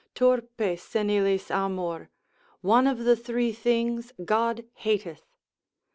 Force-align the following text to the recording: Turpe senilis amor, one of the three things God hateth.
Turpe 0.15 0.77
senilis 0.79 1.51
amor, 1.51 2.09
one 2.61 2.87
of 2.87 3.03
the 3.03 3.15
three 3.15 3.53
things 3.53 4.11
God 4.25 4.65
hateth. 4.73 5.27